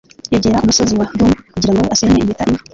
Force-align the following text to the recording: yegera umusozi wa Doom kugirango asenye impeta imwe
yegera 0.33 0.63
umusozi 0.63 0.93
wa 0.99 1.07
Doom 1.17 1.31
kugirango 1.53 1.89
asenye 1.93 2.19
impeta 2.19 2.43
imwe 2.45 2.59